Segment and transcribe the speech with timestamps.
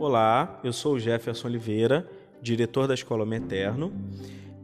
[0.00, 2.08] Olá, eu sou o Jefferson Oliveira,
[2.40, 3.92] diretor da Escola Meterno.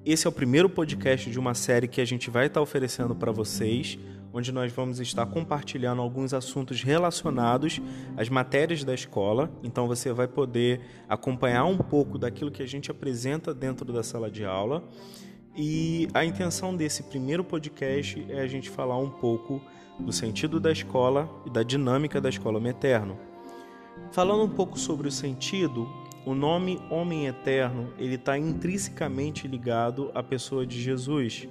[0.06, 3.32] Esse é o primeiro podcast de uma série que a gente vai estar oferecendo para
[3.32, 3.98] vocês,
[4.32, 7.82] onde nós vamos estar compartilhando alguns assuntos relacionados
[8.16, 9.50] às matérias da escola.
[9.64, 14.30] Então você vai poder acompanhar um pouco daquilo que a gente apresenta dentro da sala
[14.30, 14.84] de aula.
[15.56, 19.60] E a intenção desse primeiro podcast é a gente falar um pouco
[19.98, 23.33] do sentido da escola e da dinâmica da escola Meterno.
[24.10, 25.88] Falando um pouco sobre o sentido,
[26.24, 31.48] o nome Homem Eterno ele está intrinsecamente ligado à pessoa de Jesus.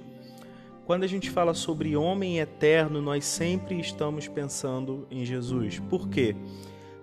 [0.84, 5.78] Quando a gente fala sobre Homem Eterno, nós sempre estamos pensando em Jesus.
[5.78, 6.34] Por quê?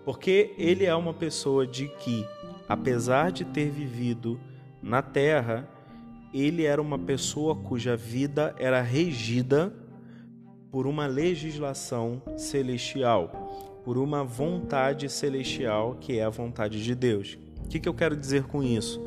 [0.03, 2.25] Porque ele é uma pessoa de que,
[2.67, 4.39] apesar de ter vivido
[4.81, 5.67] na Terra,
[6.33, 9.73] ele era uma pessoa cuja vida era regida
[10.69, 13.40] por uma legislação celestial
[13.83, 17.37] por uma vontade celestial que é a vontade de Deus.
[17.65, 19.01] O que, que eu quero dizer com isso?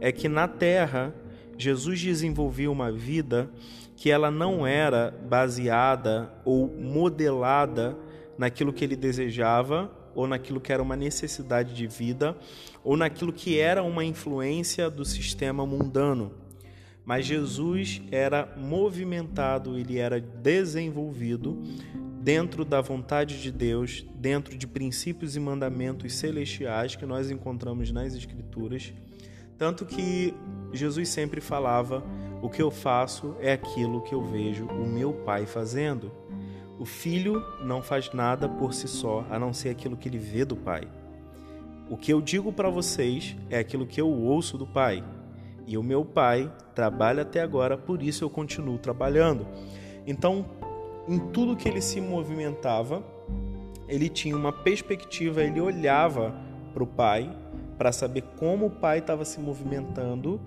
[0.00, 1.14] É que na terra,
[1.58, 3.50] Jesus desenvolveu uma vida
[3.96, 7.96] que ela não era baseada ou modelada
[8.38, 12.36] naquilo que ele desejava ou naquilo que era uma necessidade de vida
[12.82, 16.32] ou naquilo que era uma influência do sistema mundano.
[17.10, 21.60] Mas Jesus era movimentado, ele era desenvolvido
[22.22, 28.14] dentro da vontade de Deus, dentro de princípios e mandamentos celestiais que nós encontramos nas
[28.14, 28.94] Escrituras.
[29.58, 30.32] Tanto que
[30.72, 32.00] Jesus sempre falava:
[32.40, 36.12] O que eu faço é aquilo que eu vejo o meu Pai fazendo.
[36.78, 40.44] O filho não faz nada por si só, a não ser aquilo que ele vê
[40.44, 40.86] do Pai.
[41.90, 45.02] O que eu digo para vocês é aquilo que eu ouço do Pai.
[45.66, 49.46] E o meu Pai trabalha até agora, por isso eu continuo trabalhando.
[50.06, 50.46] Então,
[51.08, 53.02] em tudo que ele se movimentava,
[53.88, 56.34] ele tinha uma perspectiva, ele olhava
[56.72, 57.30] para o pai
[57.76, 60.40] para saber como o pai estava se movimentando,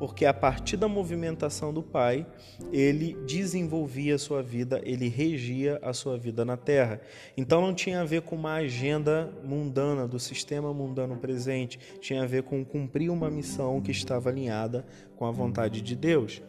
[0.00, 2.26] porque a partir da movimentação do pai,
[2.72, 7.02] ele desenvolvia a sua vida, ele regia a sua vida na terra.
[7.36, 12.26] Então não tinha a ver com uma agenda mundana, do sistema mundano presente, tinha a
[12.26, 16.40] ver com cumprir uma missão que estava alinhada com a vontade de Deus.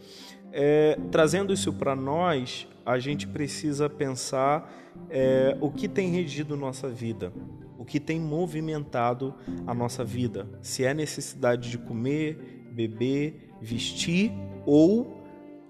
[0.53, 4.73] É, trazendo isso para nós, a gente precisa pensar
[5.09, 7.33] é, o que tem regido nossa vida,
[7.77, 9.35] o que tem movimentado
[9.67, 10.47] a nossa vida.
[10.61, 14.31] Se é necessidade de comer, beber, vestir
[14.65, 15.21] ou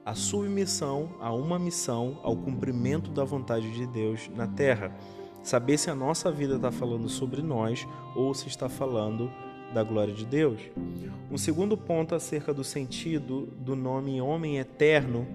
[0.05, 4.95] a submissão a uma missão, ao cumprimento da vontade de Deus na terra.
[5.43, 9.31] Saber se a nossa vida está falando sobre nós ou se está falando
[9.73, 10.59] da glória de Deus.
[11.31, 15.27] Um segundo ponto acerca do sentido do nome Homem Eterno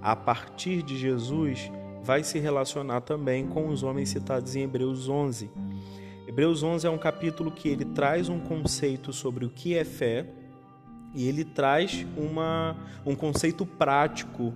[0.00, 1.70] a partir de Jesus
[2.02, 5.50] vai se relacionar também com os homens citados em Hebreus 11.
[6.26, 10.26] Hebreus 11 é um capítulo que ele traz um conceito sobre o que é fé
[11.14, 14.54] e ele traz uma, um conceito prático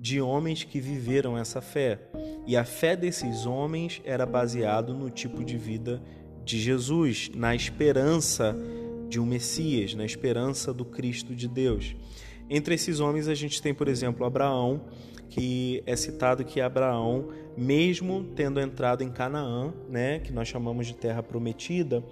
[0.00, 1.98] de homens que viveram essa fé.
[2.46, 6.02] E a fé desses homens era baseado no tipo de vida
[6.44, 8.56] de Jesus, na esperança
[9.08, 11.96] de um Messias, na esperança do Cristo de Deus.
[12.48, 14.82] Entre esses homens a gente tem, por exemplo, Abraão,
[15.28, 20.94] que é citado que Abraão, mesmo tendo entrado em Canaã, né, que nós chamamos de
[20.94, 22.02] terra prometida,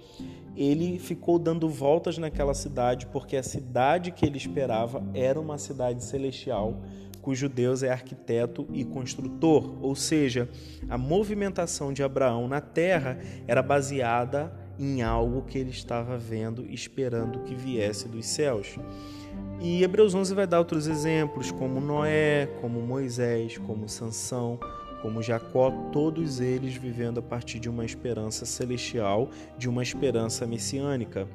[0.57, 6.03] ele ficou dando voltas naquela cidade porque a cidade que ele esperava era uma cidade
[6.03, 6.81] celestial,
[7.21, 10.49] cujo Deus é arquiteto e construtor, ou seja,
[10.89, 17.43] a movimentação de Abraão na terra era baseada em algo que ele estava vendo, esperando
[17.43, 18.77] que viesse dos céus.
[19.59, 24.59] E Hebreus 11 vai dar outros exemplos, como Noé, como Moisés, como Sansão,
[25.01, 31.27] como Jacó, todos eles vivendo a partir de uma esperança celestial, de uma esperança messiânica.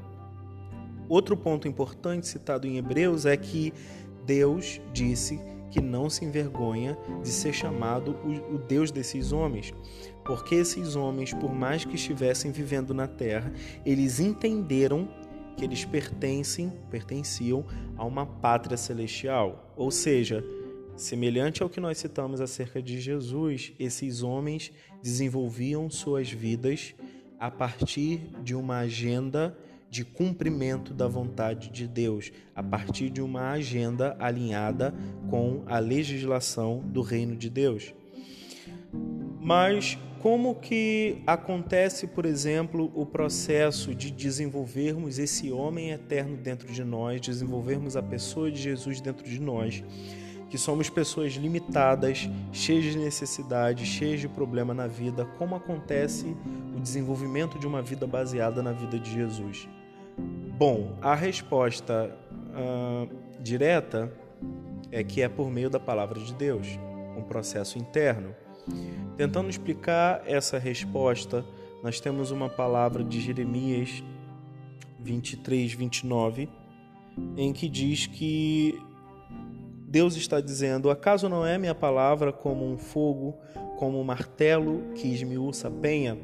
[1.09, 3.73] Outro ponto importante citado em Hebreus é que
[4.25, 5.41] Deus disse
[5.71, 8.17] que não se envergonha de ser chamado
[8.51, 9.73] o Deus desses homens,
[10.25, 13.53] porque esses homens, por mais que estivessem vivendo na terra,
[13.85, 15.09] eles entenderam
[15.57, 17.65] que eles pertencem, pertenciam
[17.97, 19.73] a uma pátria celestial.
[19.77, 20.45] Ou seja,
[21.03, 24.73] semelhante ao que nós citamos acerca de Jesus, esses homens
[25.03, 26.95] desenvolviam suas vidas
[27.39, 29.57] a partir de uma agenda
[29.91, 34.95] de cumprimento da vontade de Deus, a partir de uma agenda alinhada
[35.29, 37.93] com a legislação do reino de Deus.
[39.41, 46.85] Mas como que acontece, por exemplo, o processo de desenvolvermos esse homem eterno dentro de
[46.85, 49.83] nós, desenvolvermos a pessoa de Jesus dentro de nós,
[50.53, 56.37] que somos pessoas limitadas, cheias de necessidades, cheias de problema na vida, como acontece
[56.77, 59.67] o desenvolvimento de uma vida baseada na vida de Jesus?
[60.59, 62.15] Bom, a resposta
[62.51, 63.09] uh,
[63.41, 64.13] direta
[64.91, 66.67] é que é por meio da palavra de Deus,
[67.17, 68.35] um processo interno.
[69.17, 71.47] Tentando explicar essa resposta,
[71.83, 74.05] nós temos uma palavra de Jeremias
[75.01, 76.47] 23, 29,
[77.39, 78.79] em que diz que
[79.93, 83.35] Deus está dizendo: Acaso não é minha palavra como um fogo,
[83.77, 86.17] como um martelo que esmiuça a penha?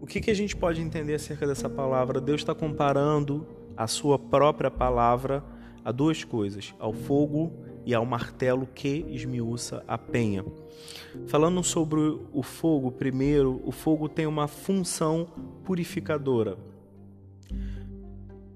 [0.00, 2.22] O que, que a gente pode entender acerca dessa palavra?
[2.22, 3.46] Deus está comparando
[3.76, 5.44] a sua própria palavra
[5.84, 7.52] a duas coisas: ao fogo
[7.84, 10.42] e ao martelo que esmiuça a penha.
[11.26, 12.00] Falando sobre
[12.32, 15.28] o fogo, primeiro, o fogo tem uma função
[15.66, 16.56] purificadora.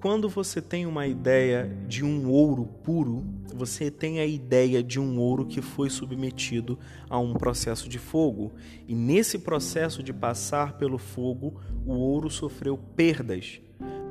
[0.00, 5.18] Quando você tem uma ideia de um ouro puro, você tem a ideia de um
[5.18, 6.78] ouro que foi submetido
[7.10, 8.52] a um processo de fogo.
[8.86, 13.60] E nesse processo de passar pelo fogo, o ouro sofreu perdas,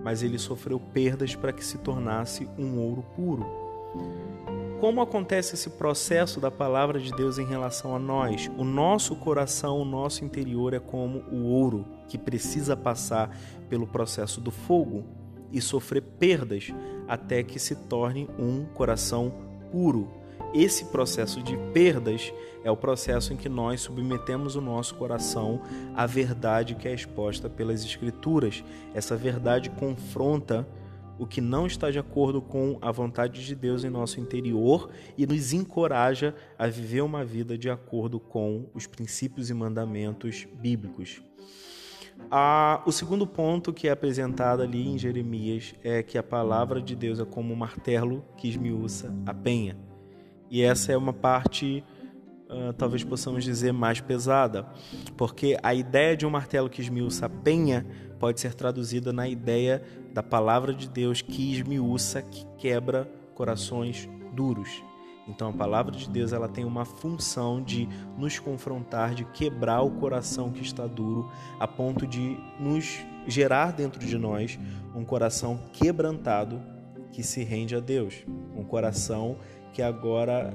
[0.03, 3.45] mas ele sofreu perdas para que se tornasse um ouro puro.
[4.81, 8.51] Como acontece esse processo da palavra de Deus em relação a nós?
[8.57, 13.35] O nosso coração, o nosso interior é como o ouro que precisa passar
[13.69, 15.05] pelo processo do fogo
[15.51, 16.73] e sofrer perdas
[17.07, 19.33] até que se torne um coração
[19.71, 20.11] puro.
[20.53, 22.33] Esse processo de perdas
[22.63, 25.61] é o processo em que nós submetemos o nosso coração
[25.95, 28.63] à verdade que é exposta pelas Escrituras.
[28.93, 30.67] Essa verdade confronta
[31.19, 35.25] o que não está de acordo com a vontade de Deus em nosso interior e
[35.25, 41.26] nos encoraja a viver uma vida de acordo com os princípios e mandamentos bíblicos.
[42.29, 46.95] Ah, o segundo ponto que é apresentado ali em Jeremias é que a palavra de
[46.95, 49.77] Deus é como um martelo que esmiuça a penha.
[50.49, 51.83] E essa é uma parte,
[52.49, 54.65] uh, talvez possamos dizer, mais pesada,
[55.15, 57.85] porque a ideia de um martelo que esmiuça a penha
[58.19, 59.81] pode ser traduzida na ideia
[60.13, 64.83] da palavra de Deus que esmiuça, que quebra corações duros.
[65.27, 67.87] Então a palavra de Deus ela tem uma função de
[68.17, 71.29] nos confrontar, de quebrar o coração que está duro,
[71.59, 74.57] a ponto de nos gerar dentro de nós
[74.95, 76.61] um coração quebrantado
[77.11, 78.25] que se rende a Deus,
[78.55, 79.37] um coração
[79.73, 80.53] que agora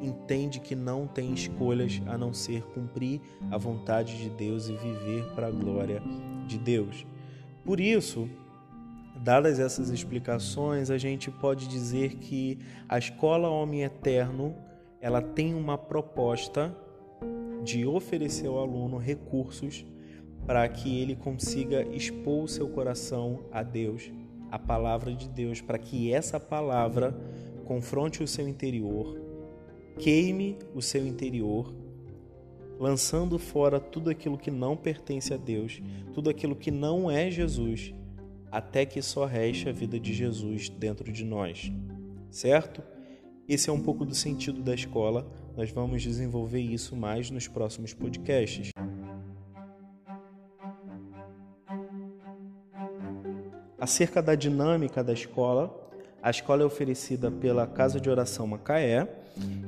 [0.00, 3.20] entende que não tem escolhas a não ser cumprir
[3.50, 6.02] a vontade de Deus e viver para a glória
[6.46, 7.06] de Deus.
[7.64, 8.28] Por isso,
[9.22, 12.58] Dadas essas explicações, a gente pode dizer que
[12.88, 14.52] a escola Homem Eterno
[15.00, 16.76] ela tem uma proposta
[17.62, 19.86] de oferecer ao aluno recursos
[20.44, 24.10] para que ele consiga expor o seu coração a Deus,
[24.50, 27.16] a palavra de Deus, para que essa palavra
[27.64, 29.16] confronte o seu interior,
[30.00, 31.72] queime o seu interior,
[32.76, 35.80] lançando fora tudo aquilo que não pertence a Deus,
[36.12, 37.94] tudo aquilo que não é Jesus
[38.52, 41.72] até que só reste a vida de Jesus dentro de nós,
[42.30, 42.82] certo?
[43.48, 45.26] Esse é um pouco do sentido da escola,
[45.56, 48.68] nós vamos desenvolver isso mais nos próximos podcasts.
[53.78, 55.81] Acerca da dinâmica da escola,
[56.22, 59.08] a escola é oferecida pela Casa de Oração Macaé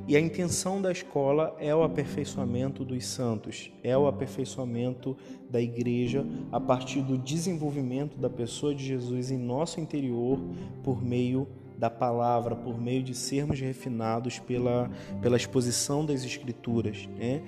[0.07, 5.17] e a intenção da escola é o aperfeiçoamento dos santos, é o aperfeiçoamento
[5.49, 10.39] da igreja a partir do desenvolvimento da pessoa de Jesus em nosso interior
[10.81, 11.47] por meio
[11.77, 14.89] da palavra, por meio de sermos refinados pela,
[15.21, 17.07] pela exposição das escrituras.
[17.17, 17.41] Né?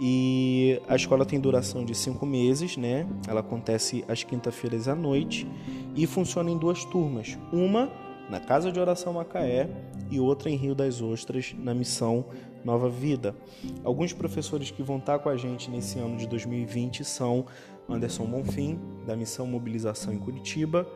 [0.00, 3.06] E a escola tem duração de cinco meses, né?
[3.28, 5.46] ela acontece às quinta-feiras à noite
[5.94, 7.38] e funciona em duas turmas.
[7.52, 7.90] Uma
[8.28, 9.68] na Casa de Oração Macaé
[10.10, 12.26] e outra em Rio das Ostras, na missão
[12.64, 13.34] Nova Vida.
[13.82, 17.46] Alguns professores que vão estar com a gente nesse ano de 2020 são
[17.88, 20.86] Anderson Bonfim, da Missão Mobilização em Curitiba,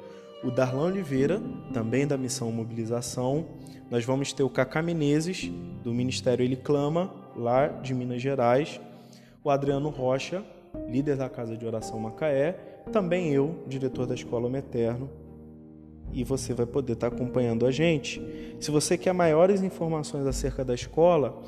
[0.43, 1.43] o Darlan Oliveira,
[1.73, 3.47] também da Missão Mobilização.
[3.91, 5.51] Nós vamos ter o Cacá Menezes,
[5.83, 8.81] do Ministério Ele Clama, lá de Minas Gerais,
[9.43, 10.45] o Adriano Rocha,
[10.89, 12.53] líder da Casa de Oração Macaé,
[12.93, 15.11] também eu, diretor da Escola Eterno,
[16.12, 18.23] e você vai poder estar acompanhando a gente.
[18.61, 21.43] Se você quer maiores informações acerca da escola,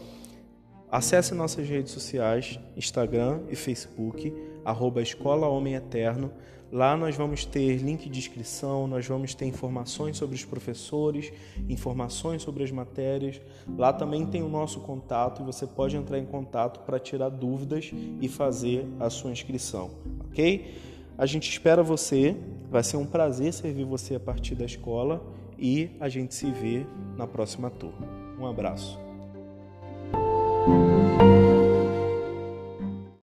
[0.90, 4.32] acesse nossas redes sociais, Instagram e Facebook,
[4.64, 6.32] arroba Escola Homem Eterno.
[6.72, 11.32] Lá nós vamos ter link de inscrição, nós vamos ter informações sobre os professores,
[11.68, 13.40] informações sobre as matérias.
[13.76, 17.90] Lá também tem o nosso contato e você pode entrar em contato para tirar dúvidas
[18.20, 19.90] e fazer a sua inscrição,
[20.28, 20.89] ok?
[21.20, 22.34] A gente espera você
[22.70, 25.20] Vai ser um prazer servir você a partir da escola
[25.58, 26.86] e a gente se vê
[27.16, 28.06] na próxima turma.
[28.38, 29.09] Um abraço.